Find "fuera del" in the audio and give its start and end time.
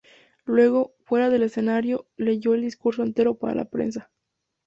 1.03-1.43